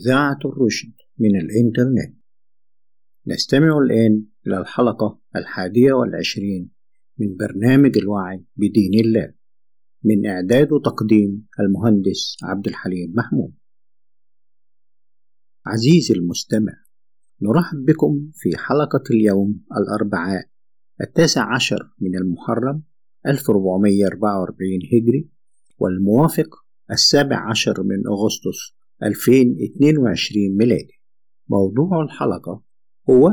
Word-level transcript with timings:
إذاعة 0.00 0.38
الرشد 0.44 0.92
من 1.18 1.40
الإنترنت. 1.40 2.16
نستمع 3.26 3.78
الآن 3.78 4.24
إلى 4.46 4.58
الحلقة 4.58 5.20
الحادية 5.36 5.92
والعشرين 5.92 6.70
من 7.18 7.36
برنامج 7.36 7.98
الوعي 7.98 8.44
بدين 8.56 9.04
الله 9.04 9.34
من 10.04 10.26
إعداد 10.26 10.72
وتقديم 10.72 11.46
المهندس 11.60 12.36
عبد 12.42 12.68
الحليم 12.68 13.12
محمود. 13.14 13.54
عزيزي 15.66 16.14
المستمع 16.14 16.72
نرحب 17.42 17.84
بكم 17.84 18.30
في 18.34 18.56
حلقة 18.56 19.02
اليوم 19.10 19.64
الأربعاء 19.76 20.48
التاسع 21.00 21.54
عشر 21.54 21.94
من 22.00 22.16
المحرم 22.16 22.82
1444 23.26 24.68
هجري 24.92 25.30
والموافق 25.78 26.48
السابع 26.90 27.50
عشر 27.50 27.82
من 27.82 28.06
أغسطس 28.06 28.81
2022 29.04 30.56
ميلادي. 30.56 31.00
موضوع 31.48 32.02
الحلقة 32.02 32.62
هو 33.10 33.28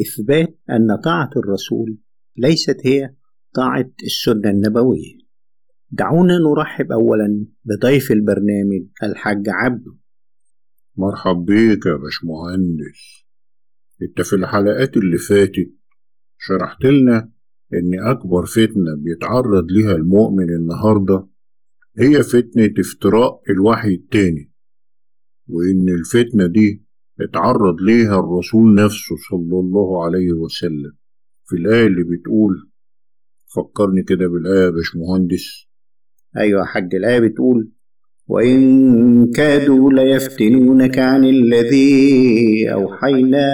إثبات 0.00 0.58
أن 0.70 0.96
طاعة 1.04 1.30
الرسول 1.36 1.98
ليست 2.36 2.76
هي 2.86 3.14
طاعة 3.54 3.90
السنة 4.04 4.50
النبوية. 4.50 5.18
دعونا 5.90 6.38
نرحب 6.38 6.92
أولا 6.92 7.46
بضيف 7.64 8.12
البرنامج 8.12 8.86
الحاج 9.02 9.44
عبده. 9.48 9.96
مرحب 10.96 11.44
بيك 11.44 11.86
يا 11.86 11.96
باشمهندس. 11.96 13.26
انت 14.02 14.20
في 14.22 14.36
الحلقات 14.36 14.96
اللي 14.96 15.18
فاتت 15.18 15.72
شرحت 16.38 16.84
لنا 16.84 17.32
إن 17.74 18.08
أكبر 18.10 18.46
فتنة 18.46 18.96
بيتعرض 18.96 19.70
ليها 19.70 19.92
المؤمن 19.92 20.50
النهاردة 20.50 21.28
هي 21.98 22.22
فتنة 22.22 22.74
افتراء 22.78 23.42
الوحي 23.50 23.94
التاني. 23.94 24.52
وإن 25.48 25.88
الفتنة 25.88 26.46
دي 26.46 26.82
اتعرض 27.20 27.80
ليها 27.80 28.20
الرسول 28.20 28.74
نفسه 28.74 29.16
صلى 29.30 29.60
الله 29.60 30.04
عليه 30.04 30.32
وسلم. 30.32 30.92
في 31.44 31.56
الآية 31.56 31.86
اللي 31.86 32.02
بتقول 32.04 32.70
فكرني 33.56 34.02
كده 34.02 34.26
بالآية 34.28 34.64
يا 34.64 34.70
باشمهندس. 34.70 35.66
أيوة 36.36 36.60
يا 36.60 36.64
حاج 36.66 36.94
الآية 36.94 37.20
بتقول 37.20 37.70
وإن 38.26 39.30
كادوا 39.30 39.92
ليفتنونك 39.92 40.98
عن 40.98 41.24
الذي 41.24 42.72
أوحينا 42.72 43.46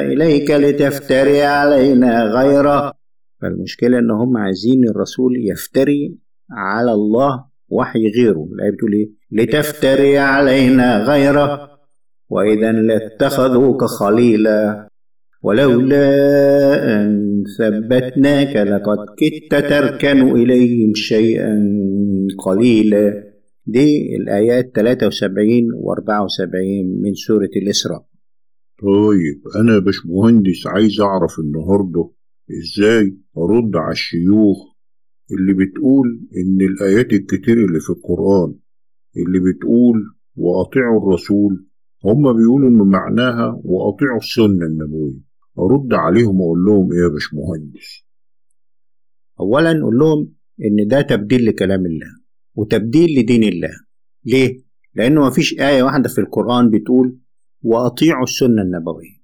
إليك 0.00 0.50
لتفتري 0.50 1.42
علينا 1.42 2.22
غيره. 2.24 2.92
فالمشكلة 3.42 3.98
إن 3.98 4.10
هم 4.10 4.36
عايزين 4.36 4.88
الرسول 4.88 5.32
يفتري 5.50 6.18
على 6.50 6.92
الله 6.92 7.47
وحي 7.68 7.98
غيره. 8.18 8.48
الآية 8.52 8.70
بتقول 8.70 8.92
إيه 8.92 9.10
لتفتري 9.32 10.18
علينا 10.18 11.04
غيره 11.04 11.70
وإذا 12.28 12.72
لاتخذوك 12.72 13.84
خليلا 13.84 14.88
ولولا 15.42 16.06
أن 17.02 17.42
ثبتناك 17.58 18.56
لقد 18.56 18.98
كدت 19.18 19.54
تركن 19.70 20.36
إليهم 20.36 20.94
شيئا 20.94 21.64
قليلا. 22.44 23.24
دي 23.66 24.16
الآيات 24.16 24.72
73 24.76 25.72
و 25.74 25.92
74 25.92 27.00
من 27.02 27.14
سورة 27.14 27.50
الإسراء. 27.62 28.04
طيب 28.82 29.60
أنا 29.60 29.78
باشمهندس 29.78 30.66
عايز 30.66 31.00
أعرف 31.00 31.38
النهاردة 31.38 32.10
إزاي 32.50 33.16
أرد 33.38 33.76
على 33.76 33.92
الشيوخ 33.92 34.58
اللي 35.32 35.52
بتقول 35.54 36.20
إن 36.36 36.60
الآيات 36.60 37.12
الكتير 37.12 37.64
اللي 37.64 37.80
في 37.80 37.90
القرآن 37.90 38.54
اللي 39.16 39.40
بتقول 39.40 40.14
وأطيعوا 40.36 41.00
الرسول 41.02 41.66
هم 42.04 42.32
بيقولوا 42.36 42.68
إن 42.68 42.88
معناها 42.88 43.60
وأطيعوا 43.64 44.18
السنة 44.18 44.66
النبوية. 44.66 45.28
أرد 45.58 45.94
عليهم 45.94 46.40
وأقول 46.40 46.64
لهم 46.64 46.92
إيه 46.92 46.98
يا 46.98 47.08
باشمهندس؟ 47.08 48.04
أولا 49.40 49.72
نقول 49.72 49.98
لهم 49.98 50.32
إن 50.64 50.86
ده 50.88 51.00
تبديل 51.00 51.46
لكلام 51.46 51.86
الله 51.86 52.06
وتبديل 52.54 53.18
لدين 53.20 53.42
الله. 53.44 53.70
ليه؟ 54.24 54.62
لأنه 54.94 55.26
مفيش 55.26 55.60
آية 55.60 55.82
واحدة 55.82 56.08
في 56.08 56.20
القرآن 56.20 56.70
بتقول 56.70 57.18
وأطيعوا 57.62 58.22
السنة 58.24 58.62
النبوية. 58.62 59.18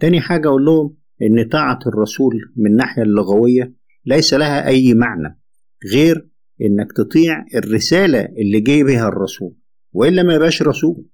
تاني 0.00 0.20
حاجة 0.20 0.48
أقول 0.48 0.64
لهم 0.64 0.96
إن 1.22 1.48
طاعة 1.48 1.78
الرسول 1.86 2.34
من 2.56 2.66
الناحية 2.70 3.02
اللغوية 3.02 3.74
ليس 4.06 4.34
لها 4.34 4.66
أي 4.68 4.94
معنى. 4.94 5.39
غير 5.92 6.28
إنك 6.62 6.92
تطيع 6.96 7.44
الرسالة 7.54 8.20
اللي 8.20 8.60
جاي 8.60 8.84
بها 8.84 9.08
الرسول 9.08 9.54
وإلا 9.92 10.22
ما 10.22 10.34
يبقاش 10.34 10.62
رسول. 10.62 11.04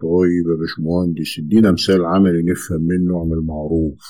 طيب 0.00 0.44
يا 0.52 0.56
باشمهندس 0.60 1.38
ادينا 1.38 1.72
مثال 1.72 2.04
عملي 2.04 2.42
نفهم 2.42 2.80
منه 2.82 3.18
اعمل 3.18 3.46
معروف. 3.46 4.00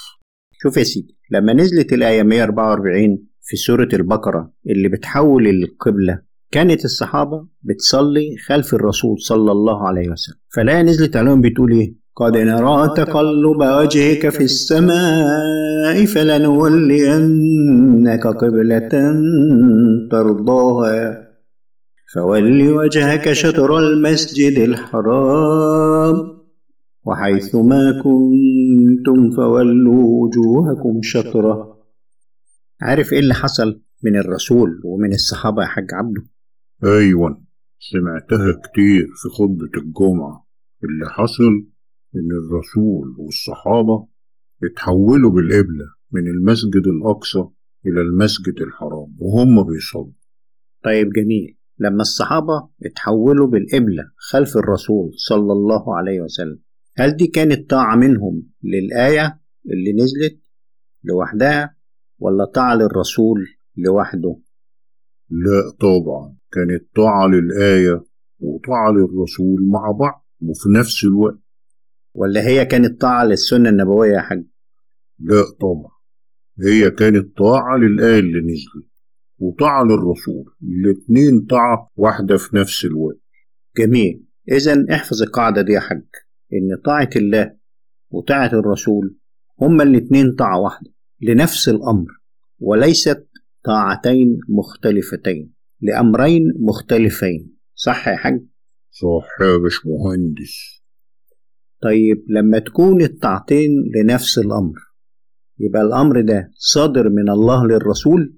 شوف 0.63 0.77
يا 0.77 0.83
سيدي 0.85 1.19
لما 1.31 1.53
نزلت 1.53 1.93
الآية 1.93 2.23
144 2.23 3.19
في 3.43 3.57
سورة 3.57 3.89
البقرة 3.93 4.53
اللي 4.71 4.89
بتحول 4.89 5.47
القبلة 5.47 6.23
كانت 6.51 6.85
الصحابة 6.85 7.49
بتصلي 7.63 8.37
خلف 8.47 8.75
الرسول 8.75 9.21
صلى 9.21 9.53
الله 9.53 9.89
عليه 9.89 10.09
وسلم 10.11 10.37
فالآية 10.55 10.83
نزلت 10.83 11.17
عليهم 11.17 11.41
بتقول 11.41 11.73
إيه؟ 11.73 11.95
قد 12.21 12.37
نرى 12.37 12.89
تقلب 12.97 13.61
وجهك 13.61 14.29
في 14.29 14.45
السماء 14.45 16.05
فلنولينك 16.05 17.47
قبلة 18.27 18.89
ترضاها. 20.11 21.29
فول 22.15 22.73
وجهك 22.73 23.33
شطر 23.33 23.79
المسجد 23.79 24.59
الحرام 24.59 26.17
وحيث 27.07 27.55
ما 27.55 28.03
كنتم 28.03 29.31
فولوا 29.37 30.05
وجوهكم 30.23 31.01
شطره. 31.03 31.79
عارف 32.81 33.13
إيه 33.13 33.19
اللي 33.19 33.35
حصل 33.35 33.81
من 34.05 34.17
الرسول 34.17 34.81
ومن 34.85 35.13
الصحابة 35.13 35.63
يا 35.63 35.67
حاج 35.67 35.87
عبده؟ 35.93 36.23
أيوة 36.85 37.43
سمعتها 37.79 38.53
كتير 38.53 39.07
في 39.23 39.29
خطبة 39.29 39.71
الجمعة. 39.77 40.47
اللي 40.85 41.11
حصل 41.11 41.78
إن 42.17 42.29
الرسول 42.31 43.15
والصحابة 43.19 44.07
اتحولوا 44.65 45.31
بالقبلة 45.31 45.85
من 46.13 46.27
المسجد 46.27 46.87
الأقصى 46.87 47.45
إلى 47.87 48.01
المسجد 48.01 48.61
الحرام 48.61 49.17
وهم 49.19 49.63
بيصلوا. 49.65 50.13
طيب 50.85 51.11
جميل. 51.13 51.59
لما 51.79 52.01
الصحابة 52.01 52.69
اتحولوا 52.85 53.47
بالقبلة 53.47 54.11
خلف 54.17 54.57
الرسول 54.57 55.11
صلى 55.17 55.53
الله 55.53 55.97
عليه 55.97 56.21
وسلم 56.21 56.59
هل 56.97 57.17
دي 57.17 57.27
كانت 57.27 57.71
طاعة 57.71 57.97
منهم 57.97 58.43
للآية 58.63 59.41
اللي 59.67 59.93
نزلت 59.93 60.41
لوحدها 61.05 61.77
ولا 62.19 62.45
طاعة 62.45 62.75
للرسول 62.75 63.47
لوحده؟ 63.77 64.37
لا 65.31 65.71
طبعا. 65.81 66.37
كانت 66.53 66.97
طاعة 66.97 67.27
للآية 67.27 68.05
وطاعة 68.39 68.91
للرسول 68.91 69.69
مع 69.71 69.91
بعض 69.91 70.27
وفي 70.43 70.69
نفس 70.79 71.05
الوقت. 71.05 71.39
ولا 72.19 72.47
هي 72.47 72.65
كانت 72.65 73.01
طاعة 73.01 73.25
للسنة 73.25 73.69
النبوية 73.69 74.13
يا 74.13 74.21
حاج؟ 74.21 74.45
لا 75.19 75.43
طبعا. 75.61 75.99
هي 76.61 76.91
كانت 76.91 77.37
طاعة 77.39 77.77
للآية 77.77 78.19
اللي 78.19 78.41
نزلت 78.41 78.91
وطاعة 79.39 79.85
للرسول. 79.85 80.45
الاتنين 80.63 81.47
طاعة 81.51 81.91
واحدة 81.97 82.37
في 82.37 82.57
نفس 82.57 82.85
الوقت. 82.85 83.21
جميل. 83.77 84.25
إذا 84.53 84.87
احفظ 84.91 85.23
القاعدة 85.23 85.63
دي 85.63 85.73
يا 85.73 85.81
حاج 85.81 86.07
إن 86.53 86.83
طاعة 86.85 87.11
الله 87.17 87.57
وطاعة 88.11 88.51
الرسول 88.53 89.17
هما 89.61 89.83
الاتنين 89.83 90.35
طاعة 90.35 90.61
واحدة 90.61 90.91
لنفس 91.21 91.69
الأمر 91.69 92.07
وليست 92.59 93.29
طاعتين 93.65 94.39
مختلفتين 94.49 95.53
لأمرين 95.81 96.43
مختلفين. 96.61 97.57
صح 97.75 98.09
يا 98.09 98.17
حاج؟ 98.17 98.45
صح 98.91 99.29
يا 99.41 99.57
باشمهندس. 99.57 100.78
طيب 101.83 102.25
لما 102.29 102.59
تكون 102.59 103.03
الطاعتين 103.03 103.71
لنفس 103.97 104.39
الأمر 104.39 104.75
يبقى 105.59 105.83
الأمر 105.83 106.21
ده 106.21 106.51
صادر 106.55 107.09
من 107.09 107.31
الله 107.31 107.67
للرسول 107.67 108.35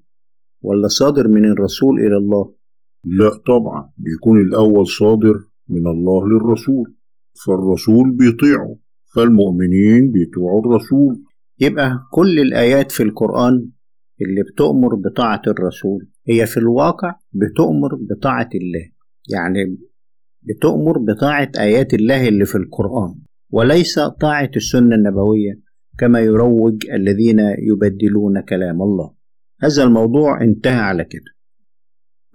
ولا 0.63 0.89
صادر 0.89 1.29
من 1.29 1.45
الرسول 1.45 2.01
إلى 2.01 2.17
الله؟ 2.17 2.55
لا 3.05 3.31
طبعا 3.47 3.91
بيكون 3.97 4.41
الأول 4.41 4.87
صادر 4.87 5.35
من 5.69 5.87
الله 5.87 6.29
للرسول 6.29 6.95
فالرسول 7.47 8.11
بيطيعه 8.17 8.77
فالمؤمنين 9.15 10.11
بيطيعوا 10.13 10.61
الرسول 10.67 11.23
يبقى 11.61 11.99
كل 12.13 12.39
الآيات 12.41 12.93
في 12.93 13.03
القرآن 13.03 13.71
اللي 14.21 14.43
بتؤمر 14.53 14.95
بطاعة 14.95 15.43
الرسول 15.47 16.09
هي 16.29 16.47
في 16.47 16.57
الواقع 16.57 17.15
بتؤمر 17.33 17.95
بطاعة 17.95 18.49
الله 18.55 18.91
يعني 19.33 19.79
بتؤمر 20.43 20.99
بطاعة 20.99 21.53
آيات 21.59 21.95
الله 21.95 22.29
اللي 22.29 22.45
في 22.45 22.55
القرآن 22.59 23.15
وليس 23.51 23.99
طاعة 24.21 24.51
السنة 24.57 24.95
النبوية 24.95 25.61
كما 25.99 26.21
يروج 26.21 26.91
الذين 26.91 27.39
يبدلون 27.59 28.41
كلام 28.41 28.83
الله. 28.83 29.15
هذا 29.63 29.83
الموضوع 29.85 30.43
انتهى 30.43 30.81
على 30.81 31.05
كده. 31.05 31.31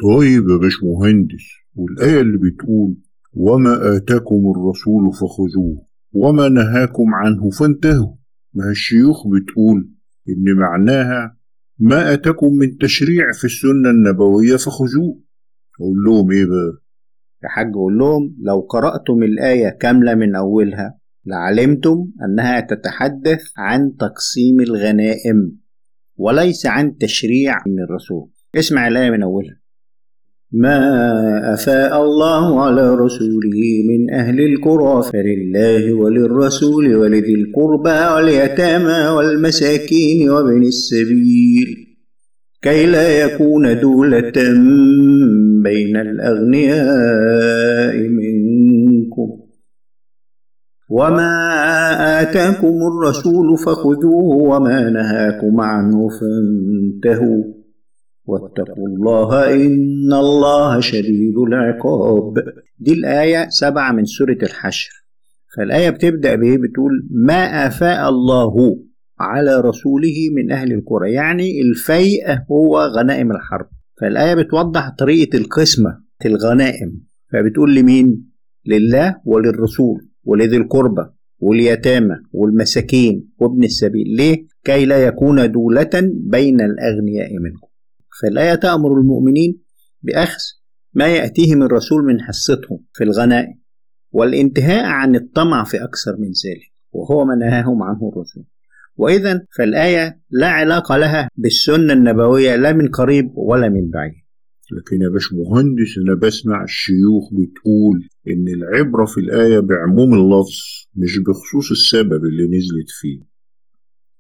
طيب 0.04 0.50
يا 0.50 0.58
باشمهندس 0.58 1.44
والآية 1.76 2.22
اللي 2.22 2.38
بتقول 2.38 2.98
وما 3.34 3.98
آتاكم 3.98 4.52
الرسول 4.56 5.14
فخذوه 5.14 5.86
وما 6.14 6.50
نهاكم 6.50 7.14
عنه 7.14 7.50
فانتهوا. 7.50 8.16
ما 8.54 8.70
الشيوخ 8.70 9.28
بتقول 9.28 9.90
إن 10.30 10.56
معناها 10.60 11.38
ما 11.80 12.14
أتاكم 12.14 12.54
من 12.54 12.78
تشريع 12.78 13.32
في 13.32 13.44
السنة 13.46 13.90
النبوية 13.90 14.56
فخذوه. 14.56 15.22
أقول 15.82 15.98
لهم 16.06 16.32
إيه 16.32 16.46
بقى؟ 16.46 16.82
يا 17.44 17.50
حاج 17.50 17.74
قول 17.74 17.98
لهم 17.98 18.36
لو 18.44 18.60
قرأتم 18.60 19.24
الآية 19.24 19.70
كاملة 19.70 20.16
من 20.16 20.36
أولها 20.36 20.98
لعلمتم 21.26 22.08
أنها 22.26 22.60
تتحدث 22.60 23.42
عن 23.58 23.96
تقسيم 24.00 24.60
الغنائم 24.60 25.58
وليس 26.18 26.66
عن 26.66 26.98
تشريع 26.98 27.58
من 27.68 27.84
الرسول. 27.84 28.30
اسمع 28.56 28.88
الآية 28.88 29.10
من 29.10 29.24
أولها. 29.24 29.60
ما 30.52 31.54
أفاء 31.54 32.04
الله 32.04 32.64
على 32.64 32.96
رسوله 32.96 33.62
من 33.90 34.14
أهل 34.14 34.40
القرى 34.40 35.12
فلله 35.12 35.94
وللرسول 35.94 36.96
ولذي 36.96 37.36
القربى 37.36 38.14
واليتامى 38.16 39.08
والمساكين 39.18 40.30
وابن 40.30 40.64
السبيل. 40.64 41.88
كي 42.62 42.86
لا 42.86 43.26
يكون 43.26 43.80
دولة 43.80 44.34
بين 45.64 45.98
الأغنياء 45.98 47.98
منكم 47.98 48.35
وما 50.90 51.32
آتاكم 52.22 52.68
الرسول 52.68 53.58
فخذوه 53.58 54.36
وما 54.36 54.90
نهاكم 54.90 55.62
عنه 55.62 56.08
فانتهوا 56.10 57.44
واتقوا 58.26 58.88
الله 58.88 59.54
إن 59.54 60.14
الله 60.14 60.80
شديد 60.80 61.38
العقاب 61.48 62.34
دي 62.80 62.94
الآية 62.94 63.48
سبعة 63.50 63.92
من 63.92 64.06
سورة 64.06 64.38
الحشر. 64.44 64.90
فالآية 65.58 65.90
بتبدأ 65.90 66.36
بإيه؟ 66.36 66.58
بتقول 66.58 67.08
ما 67.12 67.68
أفاء 67.68 68.10
الله 68.10 68.54
على 69.20 69.62
رسوله 69.62 70.16
من 70.36 70.52
أهل 70.52 70.74
القرى. 70.74 71.14
يعني 71.14 71.62
الفيء 71.62 72.24
هو 72.52 72.80
غنائم 72.80 73.32
الحرب. 73.32 73.68
فالآية 74.02 74.34
بتوضح 74.34 74.96
طريقة 75.00 75.38
القسمة 75.38 76.00
الغنائم. 76.26 77.02
فبتقول 77.34 77.76
لمين؟ 77.76 78.32
لله 78.66 79.16
وللرسول. 79.26 80.08
ولذي 80.26 80.58
القربى 80.58 81.06
واليتامى 81.40 82.16
والمساكين 82.32 83.30
وابن 83.38 83.64
السبيل. 83.64 84.08
ليه؟ 84.18 84.48
كي 84.64 84.86
لا 84.86 85.06
يكون 85.06 85.52
دولة 85.52 85.90
بين 86.14 86.62
الأغنياء 86.62 87.30
منكم. 87.40 87.68
فالآية 88.22 88.56
تأمر 88.56 89.00
المؤمنين 89.00 89.62
بأخذ 90.02 90.42
ما 90.94 91.08
يأتيهم 91.08 91.64
الرسول 91.64 92.04
من 92.04 92.22
حصتهم 92.22 92.80
في 92.94 93.04
الغنائم 93.04 93.60
والانتهاء 94.12 94.86
عن 94.86 95.16
الطمع 95.16 95.64
في 95.64 95.84
أكثر 95.84 96.18
من 96.20 96.28
ذلك 96.28 96.72
وهو 96.92 97.26
ما 97.26 97.36
نهاهم 97.36 97.84
عنه 97.84 98.12
الرسول. 98.14 98.44
وإذا 98.98 99.46
فالآية 99.58 100.22
لا 100.30 100.48
علاقة 100.48 100.98
لها 100.98 101.30
بالسنة 101.36 101.94
النبوية 101.94 102.56
لا 102.56 102.74
من 102.74 102.88
قريب 102.88 103.32
ولا 103.36 103.70
من 103.70 103.90
بعيد. 103.90 104.25
لكن 104.72 105.02
يا 105.02 105.10
باش 105.10 105.34
مهندس 105.34 105.98
أنا 106.06 106.16
بسمع 106.16 106.64
الشيوخ 106.64 107.24
بتقول 107.34 108.08
إن 108.28 108.46
العبرة 108.48 109.06
في 109.06 109.20
الآية 109.20 109.60
بعموم 109.60 110.14
اللفظ 110.14 110.56
مش 110.96 111.18
بخصوص 111.18 111.72
السبب 111.72 112.26
اللي 112.26 112.58
نزلت 112.58 112.90
فيه. 113.02 113.20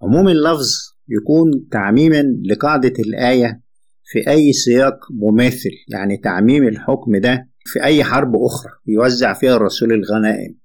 عموم 0.01 0.27
اللفظ 0.27 0.69
يكون 1.09 1.68
تعميما 1.71 2.24
لقاعدة 2.50 2.94
الآية 3.00 3.62
في 4.03 4.30
أي 4.30 4.53
سياق 4.53 4.97
مماثل 5.12 5.69
يعني 5.92 6.18
تعميم 6.18 6.68
الحكم 6.68 7.18
ده 7.18 7.50
في 7.65 7.83
أي 7.83 8.03
حرب 8.03 8.36
أخرى 8.36 8.71
يوزع 8.88 9.33
فيها 9.33 9.56
الرسول 9.56 9.94
الغنائم. 9.94 10.56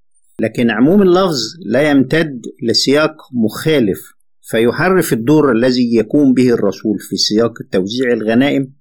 لكن 0.40 0.70
عموم 0.70 1.02
اللفظ 1.02 1.38
لا 1.66 1.90
يمتد 1.90 2.42
لسياق 2.62 3.14
مخالف 3.44 4.12
فيحرف 4.42 5.12
الدور 5.12 5.52
الذي 5.52 5.94
يقوم 5.94 6.34
به 6.34 6.50
الرسول 6.54 6.98
في 6.98 7.16
سياق 7.16 7.52
توزيع 7.72 8.12
الغنائم 8.12 8.72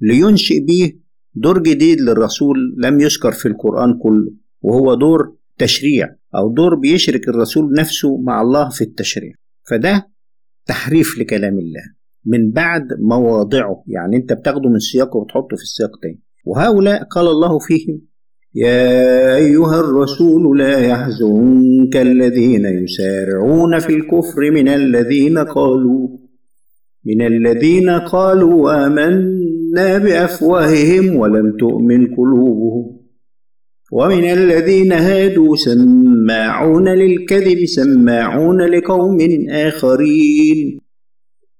لينشئ 0.00 0.60
به 0.60 0.92
دور 1.34 1.62
جديد 1.62 2.00
للرسول 2.00 2.56
لم 2.78 3.00
يذكر 3.00 3.32
في 3.32 3.48
القرآن 3.48 3.98
كله 4.02 4.30
وهو 4.62 4.94
دور 4.94 5.36
تشريع 5.58 6.08
أو 6.34 6.54
دور 6.54 6.74
بيشرك 6.74 7.28
الرسول 7.28 7.72
نفسه 7.72 8.18
مع 8.20 8.42
الله 8.42 8.68
في 8.68 8.84
التشريع. 8.84 9.32
فده 9.70 10.06
تحريف 10.66 11.18
لكلام 11.18 11.58
الله 11.58 11.82
من 12.24 12.50
بعد 12.50 12.82
مواضعه 13.00 13.84
يعني 13.86 14.16
أنت 14.16 14.32
بتاخده 14.32 14.68
من 14.68 14.78
سياقه 14.78 15.16
وتحطه 15.16 15.56
في 15.56 15.62
السياق 15.62 15.90
تاني. 16.02 16.20
وهؤلاء 16.44 17.04
قال 17.04 17.26
الله 17.26 17.58
فيهم 17.58 18.00
يا 18.54 19.36
أيها 19.36 19.80
الرسول 19.80 20.58
لا 20.58 20.78
يحزنك 20.78 21.96
الذين 21.96 22.64
يسارعون 22.64 23.78
في 23.78 23.96
الكفر 23.96 24.50
من 24.50 24.68
الذين 24.68 25.38
قالوا 25.38 26.08
من 27.04 27.26
الذين 27.26 27.90
قالوا 27.90 28.86
آمنا 28.86 29.45
بأفواههم 29.76 31.16
ولم 31.16 31.56
تؤمن 31.56 32.14
قلوبهم. 32.14 32.96
ومن 33.92 34.24
الذين 34.24 34.92
هادوا 34.92 35.56
سماعون 35.56 36.88
للكذب 36.88 37.64
سماعون 37.64 38.62
لقوم 38.62 39.18
آخرين. 39.50 40.80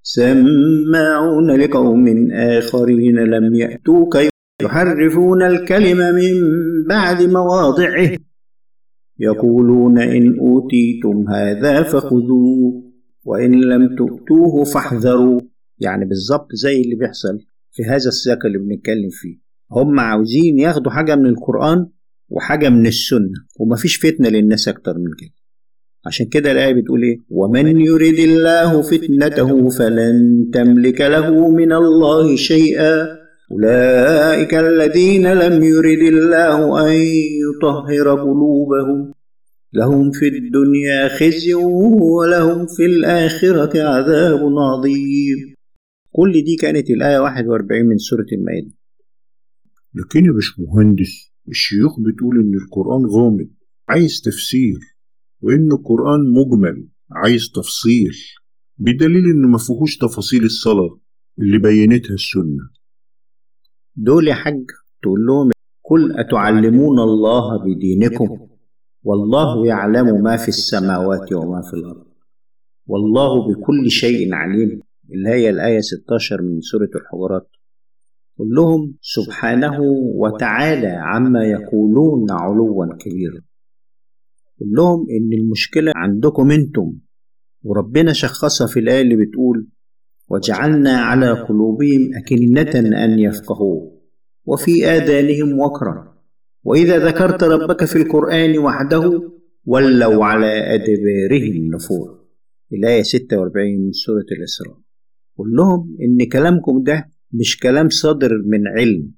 سماعون 0.03 1.51
لقوم 1.51 2.31
آخرين 2.33 3.17
لم 3.19 3.55
يأتوك 3.55 4.19
يحرفون 4.63 5.43
الكلم 5.43 5.99
من 5.99 6.33
بعد 6.89 7.23
مواضعه. 7.23 8.17
يقولون 9.19 9.99
إن 9.99 10.39
أوتيتم 10.39 11.25
هذا 11.29 11.83
فخذوه 11.83 12.83
وإن 13.25 13.61
لم 13.61 13.97
تؤتوه 13.97 14.65
فاحذروا. 14.65 15.41
يعني 15.79 16.05
بالظبط 16.05 16.49
زي 16.53 16.81
اللي 16.81 16.95
بيحصل. 16.95 17.39
في 17.77 17.83
هذا 17.85 18.09
السياق 18.09 18.47
اللي 18.47 18.59
بنتكلم 18.59 19.09
فيه. 19.11 19.39
هم 19.73 20.01
عاوزين 20.01 20.59
ياخدوا 20.59 20.93
حاجة 20.93 21.17
من 21.17 21.27
القرآن 21.27 21.87
وحاجة 22.29 22.69
من 22.69 22.87
السنة 22.87 23.39
ومفيش 23.61 23.97
فتنة 23.97 24.29
للناس 24.29 24.69
أكتر 24.69 24.95
من 24.99 25.11
كده. 25.19 25.37
عشان 26.07 26.27
كده 26.27 26.53
الآية 26.53 26.75
بتقول 26.75 27.03
إيه؟ 27.03 27.19
ومن 27.31 27.81
يرد 27.81 28.19
الله 28.19 28.83
فتنته 28.83 29.69
فلن 29.69 30.47
تملك 30.53 31.01
له 31.01 31.49
من 31.51 31.73
الله 31.73 32.37
شيئا 32.37 33.07
أولئك 33.53 34.55
الذين 34.55 35.33
لم 35.33 35.63
يرد 35.65 36.03
الله 36.13 36.89
أن 36.89 36.93
يطهر 37.47 38.15
قلوبهم 38.15 39.13
لهم 39.73 40.11
في 40.11 40.29
الدنيا 40.29 41.09
خزي 41.09 41.55
ولهم 41.55 42.67
في 42.77 42.87
الآخرة 42.87 43.83
عذاب 43.83 44.41
عظيم 44.59 45.56
كل 46.17 46.33
دي 46.33 46.57
كانت 46.57 46.91
الآية 46.91 47.19
41 47.19 47.87
من 47.87 47.99
سورة 47.99 48.27
المائدة. 48.33 48.75
لكن 49.95 50.25
يا 50.25 50.33
باش 50.33 50.59
مهندس 50.59 51.33
الشيوخ 51.49 52.01
بتقول 52.01 52.41
إن 52.41 52.55
القرآن 52.55 53.07
غامض 53.07 53.49
عايز 53.89 54.21
تفسير 54.25 54.79
وإن 55.41 55.73
القرآن 55.73 56.21
مجمل 56.33 56.89
عايز 57.11 57.51
تفصيل. 57.55 58.15
بدليل 58.79 59.25
إنه 59.25 59.49
ما 59.49 59.59
فيهوش 59.59 59.97
تفاصيل 59.97 60.45
الصلاة 60.45 61.01
اللي 61.39 61.59
بينتها 61.59 62.15
السنة. 62.15 62.71
دول 63.97 64.29
يا 64.29 64.35
حاج 64.35 64.65
تقول 65.03 65.27
لهم 65.27 65.51
قل 65.85 66.21
أتعلمون 66.21 66.99
الله 66.99 67.65
بدينكم؟ 67.65 68.49
والله 69.03 69.67
يعلم 69.67 70.23
ما 70.23 70.37
في 70.37 70.49
السماوات 70.49 71.33
وما 71.33 71.63
في 71.63 71.75
الأرض. 71.77 72.07
والله 72.87 73.49
بكل 73.49 73.91
شيء 73.91 74.35
عليم. 74.35 74.86
اللي 75.13 75.29
هي 75.29 75.51
الآية 75.51 75.81
16 75.81 76.43
من 76.43 76.61
سورة 76.61 76.91
الحجرات. 77.01 77.49
قل 78.39 78.49
لهم 78.49 78.95
سبحانه 79.01 79.81
وتعالى 80.15 80.87
عما 80.87 81.45
يقولون 81.45 82.31
علوا 82.31 82.87
كبيرا. 83.01 83.41
قل 84.61 84.67
لهم 84.77 85.07
إن 85.11 85.33
المشكلة 85.33 85.93
عندكم 85.97 86.51
أنتم 86.51 86.93
وربنا 87.63 88.13
شخصها 88.13 88.67
في 88.67 88.81
الآية 88.81 89.01
اللي 89.03 89.17
بتقول 89.17 89.69
وجعلنا 90.29 90.97
على 90.97 91.31
قلوبهم 91.31 92.11
أكنة 92.15 93.05
أن 93.05 93.19
يفقهوا 93.19 93.91
وفي 94.45 94.87
آذانهم 94.87 95.59
وقرا. 95.59 96.17
وإذا 96.65 97.07
ذكرت 97.07 97.45
ربك 97.45 97.85
في 97.85 97.97
القرآن 97.97 98.59
وحده 98.59 99.33
ولوا 99.65 100.25
على 100.25 100.75
أدبارهم 100.75 101.75
نفور 101.75 102.27
الآية 102.73 103.03
46 103.03 103.85
من 103.87 103.93
سورة 103.93 104.27
الإسراء. 104.39 104.86
قل 105.39 105.53
لهم 105.57 105.97
إن 106.03 106.29
كلامكم 106.29 106.83
ده 106.83 107.11
مش 107.33 107.59
كلام 107.59 107.89
صادر 107.89 108.31
من 108.47 108.69
علم 108.69 109.13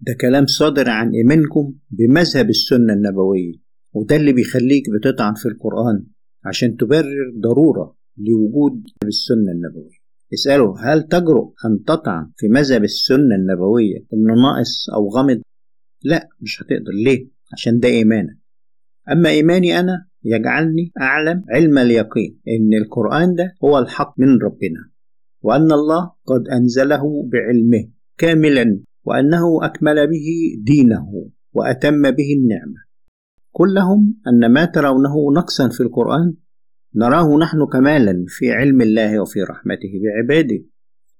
ده 0.00 0.12
كلام 0.20 0.46
صادر 0.46 0.88
عن 0.90 1.10
إيمانكم 1.14 1.74
بمذهب 1.90 2.48
السنة 2.48 2.92
النبوية 2.92 3.52
وده 3.92 4.16
اللي 4.16 4.32
بيخليك 4.32 4.84
بتطعن 4.90 5.34
في 5.34 5.46
القرآن 5.48 6.06
عشان 6.44 6.76
تبرر 6.76 7.32
ضرورة 7.40 7.96
لوجود 8.16 8.82
السنة 9.04 9.52
النبوية 9.52 10.00
اسأله 10.34 10.74
هل 10.92 11.02
تجرؤ 11.08 11.52
أن 11.66 11.84
تطعن 11.84 12.30
في 12.36 12.48
مذهب 12.48 12.84
السنة 12.84 13.34
النبوية 13.34 13.96
إنه 14.14 14.34
ناقص 14.42 14.90
أو 14.94 15.08
غامض؟ 15.08 15.40
لا 16.04 16.28
مش 16.40 16.62
هتقدر 16.62 16.92
ليه؟ 17.04 17.28
عشان 17.52 17.78
ده 17.78 17.88
إيمانك 17.88 18.38
أما 19.12 19.28
إيماني 19.28 19.80
أنا 19.80 20.06
يجعلني 20.24 20.92
أعلم 21.00 21.44
علم 21.48 21.78
اليقين 21.78 22.40
إن 22.48 22.82
القرآن 22.82 23.34
ده 23.34 23.54
هو 23.64 23.78
الحق 23.78 24.14
من 24.18 24.38
ربنا 24.42 24.89
وأن 25.42 25.72
الله 25.72 26.12
قد 26.26 26.48
أنزله 26.48 27.02
بعلمه 27.32 27.90
كاملا 28.18 28.80
وأنه 29.04 29.64
أكمل 29.64 30.06
به 30.06 30.28
دينه 30.62 31.30
وأتم 31.52 32.02
به 32.02 32.34
النعمة. 32.38 32.80
كلهم 33.52 34.14
أن 34.28 34.52
ما 34.52 34.64
ترونه 34.64 35.32
نقصا 35.36 35.68
في 35.68 35.80
القرآن 35.82 36.34
نراه 36.96 37.38
نحن 37.38 37.66
كمالا 37.72 38.24
في 38.28 38.52
علم 38.52 38.80
الله 38.80 39.22
وفي 39.22 39.42
رحمته 39.42 39.92
بعباده. 40.04 40.64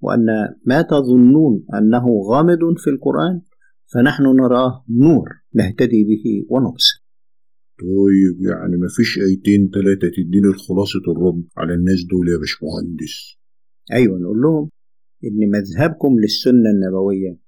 وأن 0.01 0.27
ما 0.67 0.83
تظنون 0.83 1.65
أنه 1.75 2.07
غامض 2.31 2.79
في 2.79 2.91
القرآن 2.91 3.41
فنحن 3.95 4.23
نراه 4.23 4.85
نور 4.89 5.29
نهتدي 5.55 6.05
به 6.05 6.47
ونبصر. 6.51 7.05
طيب 7.81 8.47
يعني 8.51 8.77
ما 8.77 8.89
فيش 8.97 9.19
ايتين 9.19 9.71
تلاتة 9.71 10.09
تديني 10.17 10.47
الخلاصة 10.47 11.05
الرب 11.09 11.45
على 11.57 11.75
الناس 11.75 12.05
دول 12.11 12.29
يا 12.29 12.39
باشمهندس؟ 12.39 13.40
أيوة 13.93 14.19
نقول 14.19 14.41
لهم 14.43 14.71
إن 15.25 15.51
مذهبكم 15.51 16.19
للسنة 16.19 16.71
النبوية 16.71 17.39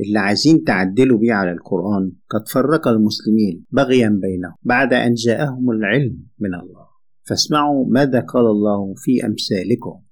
اللي 0.00 0.18
عايزين 0.18 0.64
تعدلوا 0.64 1.18
بيه 1.18 1.32
على 1.32 1.52
القرآن 1.52 2.12
قد 2.30 2.48
فرق 2.48 2.88
المسلمين 2.88 3.64
بغيا 3.70 4.08
بينهم 4.08 4.54
بعد 4.62 4.92
أن 4.92 5.14
جاءهم 5.14 5.70
العلم 5.70 6.26
من 6.38 6.54
الله. 6.54 6.86
فاسمعوا 7.28 7.86
ماذا 7.88 8.20
قال 8.20 8.46
الله 8.46 8.94
في 8.96 9.26
أمثالكم. 9.26 10.02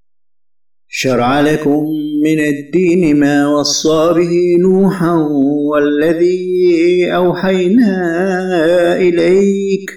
شرع 0.89 1.41
لكم 1.41 1.85
من 2.25 2.41
الدين 2.41 3.21
ما 3.21 3.49
وصى 3.49 4.13
به 4.15 4.63
نوحا 4.63 5.15
والذي 5.71 7.15
أوحينا 7.15 7.93
إليك. 8.97 9.91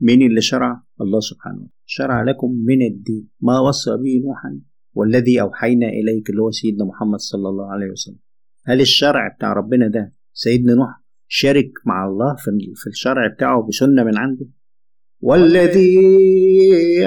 من 0.00 0.22
اللي 0.22 0.40
شرع؟ 0.40 0.82
الله 1.00 1.20
سبحانه 1.20 1.68
شرع 1.86 2.22
لكم 2.22 2.50
من 2.50 2.82
الدين 2.92 3.28
ما 3.40 3.60
وصى 3.60 3.90
به 3.90 4.22
نوحا. 4.26 4.69
والذي 5.00 5.40
أوحينا 5.40 5.88
إليك 5.88 6.30
اللي 6.30 6.42
هو 6.42 6.50
سيدنا 6.50 6.84
محمد 6.84 7.18
صلى 7.18 7.48
الله 7.48 7.72
عليه 7.72 7.90
وسلم. 7.90 8.18
هل 8.66 8.80
الشرع 8.80 9.28
بتاع 9.36 9.52
ربنا 9.52 9.88
ده 9.88 10.12
سيدنا 10.32 10.74
نوح 10.74 10.88
شارك 11.28 11.72
مع 11.86 12.06
الله 12.08 12.36
في 12.74 12.86
الشرع 12.86 13.26
بتاعه 13.34 13.66
بسنة 13.68 14.04
من 14.04 14.18
عنده؟ 14.18 14.46
والذي 15.20 15.98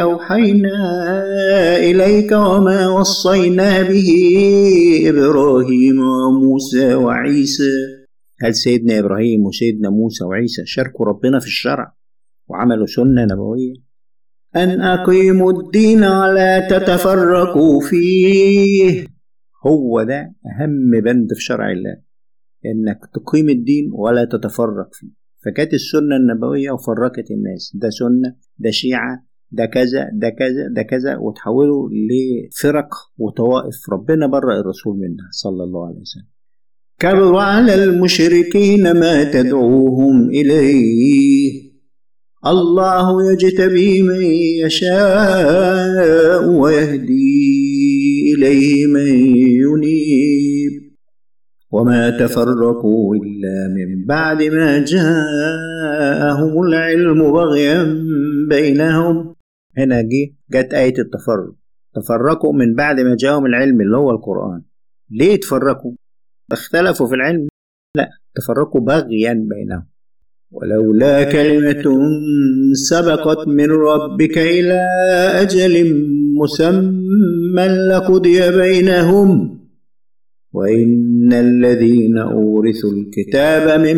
أوحينا 0.01 0.77
إليك 1.77 2.31
وما 2.31 2.87
وصينا 2.87 3.81
به 3.81 4.09
إبراهيم 5.09 5.99
وموسى 5.99 6.93
وعيسى. 6.93 7.73
هل 8.41 8.55
سيدنا 8.55 8.99
إبراهيم 8.99 9.45
وسيدنا 9.45 9.89
موسى 9.89 10.23
وعيسى 10.23 10.61
شاركوا 10.65 11.05
ربنا 11.05 11.39
في 11.39 11.45
الشرع 11.45 11.95
وعملوا 12.47 12.85
سنة 12.85 13.23
نبوية؟ 13.31 13.92
أن 14.55 14.81
أقيموا 14.81 15.51
الدين 15.51 16.03
ولا 16.03 16.67
تتفرقوا 16.69 17.81
فيه. 17.81 19.07
هو 19.67 20.03
ده 20.03 20.19
أهم 20.45 20.91
بند 21.03 21.27
في 21.33 21.41
شرع 21.43 21.71
الله 21.71 21.97
إنك 22.65 22.99
تقيم 23.13 23.49
الدين 23.49 23.89
ولا 23.93 24.25
تتفرق 24.25 24.89
فيه. 24.91 25.23
فكانت 25.45 25.73
السنة 25.73 26.15
النبوية 26.15 26.71
وفرقت 26.71 27.31
الناس 27.31 27.71
ده 27.75 27.89
سنة 27.89 28.35
ده 28.57 28.69
شيعة 28.71 29.25
ده 29.51 29.65
كذا 29.65 30.09
ده 30.13 30.29
كذا 30.29 30.67
ده 30.75 30.81
كذا 30.81 31.17
وتحولوا 31.17 31.89
لفرق 31.89 32.89
وطوائف 33.17 33.75
ربنا 33.91 34.27
برأ 34.27 34.59
الرسول 34.59 34.95
منها 34.97 35.27
صلى 35.31 35.63
الله 35.63 35.87
عليه 35.87 35.99
وسلم. 35.99 36.27
كبر 36.99 37.35
على 37.35 37.83
المشركين 37.83 38.99
ما 38.99 39.23
تدعوهم 39.31 40.29
إليه. 40.29 41.72
الله 42.47 43.31
يجتبي 43.31 44.01
من 44.01 44.21
يشاء 44.65 46.49
ويهدي 46.49 48.33
إليه 48.35 48.87
من 48.87 49.07
ينيب. 49.37 50.93
وما 51.71 52.09
تفرقوا 52.09 53.15
إلا 53.15 53.67
من 53.75 54.05
بعد 54.05 54.43
ما 54.43 54.85
جاءهم 54.85 56.61
العلم 56.61 57.31
بغيا 57.31 58.03
بينهم. 58.49 59.35
هنا 59.77 60.01
جه 60.01 60.35
جت 60.51 60.73
آية 60.73 60.93
التفرق. 60.99 61.55
تفرقوا 61.95 62.53
من 62.53 62.75
بعد 62.75 62.99
ما 62.99 63.15
جاءهم 63.15 63.45
العلم 63.45 63.81
اللي 63.81 63.97
هو 63.97 64.11
القرآن. 64.11 64.61
ليه 65.11 65.39
تفرقوا؟ 65.39 65.93
اختلفوا 66.51 67.07
في 67.07 67.15
العلم؟ 67.15 67.47
لا 67.97 68.09
تفرقوا 68.35 68.81
بغيا 68.81 69.33
بينهم. 69.33 69.92
ولولا 70.53 71.23
كلمة 71.31 71.83
سبقت 72.89 73.47
من 73.47 73.71
ربك 73.71 74.37
إلى 74.37 74.79
أجل 75.41 75.73
مسمى 76.41 77.67
لقضي 77.89 78.39
بينهم 78.57 79.59
وإن 80.53 81.33
الذين 81.33 82.17
أورثوا 82.17 82.91
الكتاب 82.91 83.79
من 83.79 83.97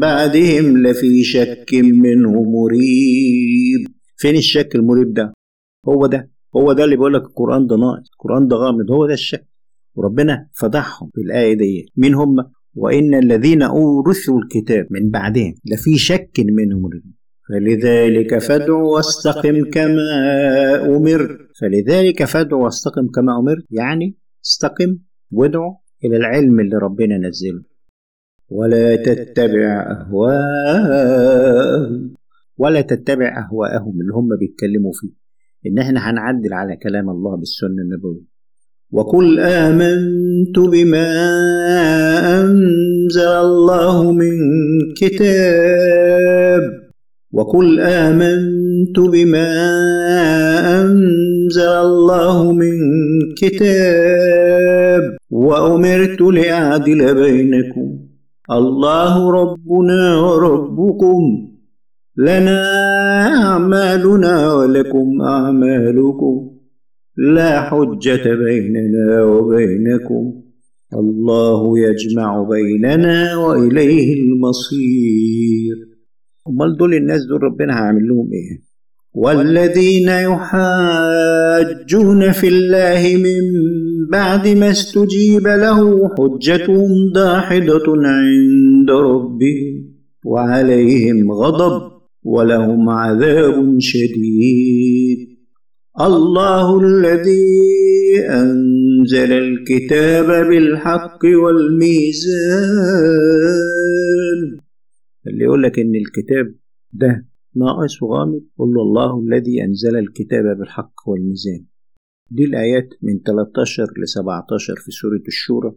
بعدهم 0.00 0.78
لفي 0.86 1.22
شك 1.24 1.66
منه 1.74 2.32
مريب. 2.42 3.86
فين 4.16 4.36
الشك 4.36 4.74
المريب 4.76 5.12
ده؟ 5.14 5.32
هو 5.88 6.06
ده 6.06 6.30
هو 6.56 6.72
ده 6.72 6.84
اللي 6.84 6.96
بيقول 6.96 7.14
لك 7.14 7.22
القرآن 7.22 7.66
ده 7.66 7.76
ناقص 7.76 8.08
القرآن 8.12 8.48
ده 8.48 8.56
غامض 8.56 8.90
هو 8.90 9.06
ده 9.06 9.14
الشك. 9.14 9.46
وربنا 9.94 10.48
فضحهم 10.60 11.10
في 11.14 11.20
الآية 11.20 11.54
دي 11.54 11.92
مين 11.96 12.14
هم؟ 12.14 12.36
وإن 12.74 13.14
الذين 13.14 13.62
أورثوا 13.62 14.40
الكتاب 14.40 14.86
من 14.90 15.10
بعدهم 15.10 15.54
لفي 15.72 15.98
شك 15.98 16.40
منه 16.40 16.78
مريب 16.78 17.02
فلذلك 17.48 18.38
فادع 18.38 18.74
واستقم 18.74 19.70
كما 19.70 20.02
أمر. 20.96 21.48
فلذلك 21.60 22.24
فادع 22.24 22.56
واستقم 22.56 23.06
كما 23.08 23.38
أمر. 23.38 23.62
يعني 23.70 24.18
استقم 24.44 24.98
وادعو 25.30 25.76
إلى 26.04 26.16
العلم 26.16 26.60
اللي 26.60 26.76
ربنا 26.76 27.18
نزله. 27.18 27.62
ولا 28.48 28.96
تتبع 28.96 29.96
أهواءهم. 30.70 32.14
ولا 32.56 32.80
تتبع 32.80 33.46
أهواءهم 33.46 34.00
اللي 34.00 34.12
هم 34.14 34.28
بيتكلموا 34.40 34.92
فيه. 34.94 35.12
إن 35.66 35.78
إحنا 35.78 36.10
هنعدل 36.10 36.52
على 36.52 36.76
كلام 36.76 37.10
الله 37.10 37.36
بالسنة 37.36 37.82
النبوية. 37.82 38.31
وقل 38.92 39.40
آمنت 39.40 40.58
بما 40.58 41.10
أنزل 42.40 43.28
الله 43.28 44.12
من 44.12 44.36
كتاب 44.96 46.62
وقل 47.32 47.80
آمنت 47.80 49.00
بما 49.00 49.50
أنزل 50.80 51.62
الله 51.68 52.52
من 52.52 52.76
كتاب 53.38 55.16
وأمرت 55.30 56.20
لأعدل 56.20 57.14
بينكم 57.14 57.98
الله 58.50 59.30
ربنا 59.30 60.16
وربكم 60.16 61.48
لنا 62.16 62.62
أعمالنا 63.44 64.54
ولكم 64.54 65.22
أعمالكم 65.22 66.51
لا 67.16 67.60
حجة 67.60 68.34
بيننا 68.34 69.24
وبينكم. 69.24 70.42
الله 70.94 71.78
يجمع 71.78 72.42
بيننا 72.50 73.36
وإليه 73.36 74.20
المصير. 74.20 75.76
أمال 76.48 76.76
دول 76.76 76.94
الناس 76.94 77.26
دول 77.26 77.42
ربنا 77.42 77.74
هيعمل 77.74 78.08
لهم 78.08 78.30
إيه؟ 78.32 78.72
والذين 79.14 80.08
يحاجون 80.08 81.12
في 82.32 82.48
الله 82.48 83.16
من 83.16 83.42
بعد 84.10 84.48
ما 84.48 84.70
استجيب 84.70 85.46
له 85.46 86.08
حجتهم 86.18 87.12
داحضة 87.14 87.84
عند 88.04 88.90
ربهم 88.90 89.92
وعليهم 90.24 91.32
غضب 91.32 91.92
ولهم 92.24 92.88
عذاب 92.88 93.76
شديد. 93.78 95.31
الله 96.06 96.80
الذي 96.80 97.46
أنزل 98.30 99.32
الكتاب 99.32 100.26
بالحق 100.48 101.18
والميزان. 101.24 102.40
اللي 105.26 105.44
يقول 105.44 105.62
لك 105.62 105.78
إن 105.78 105.94
الكتاب 105.94 106.54
ده 106.92 107.26
ناقص 107.56 108.02
وغامض 108.02 108.40
قل 108.58 108.68
له 108.74 108.82
الله 108.82 109.20
الذي 109.20 109.64
أنزل 109.64 109.96
الكتاب 109.98 110.58
بالحق 110.58 110.94
والميزان. 111.06 111.64
دي 112.30 112.44
الآيات 112.44 112.88
من 113.02 113.20
13 113.26 113.82
ل 113.82 114.08
17 114.08 114.74
في 114.76 114.90
سورة 114.90 115.22
الشورى 115.28 115.72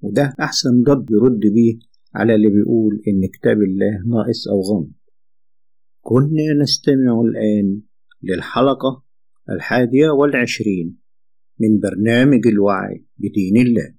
وده 0.00 0.34
أحسن 0.40 0.84
رد 0.88 1.06
يرد 1.10 1.40
بيه 1.40 1.78
على 2.14 2.34
اللي 2.34 2.48
بيقول 2.48 3.02
إن 3.08 3.28
كتاب 3.34 3.56
الله 3.62 4.02
ناقص 4.06 4.48
أو 4.48 4.60
غامض. 4.60 4.90
كنا 6.00 6.62
نستمع 6.62 7.20
الآن 7.20 7.80
للحلقة 8.22 9.07
الحادية 9.50 10.08
والعشرين 10.08 10.98
من 11.60 11.80
برنامج 11.80 12.46
الوعي 12.46 13.04
بدين 13.18 13.56
الله. 13.56 13.97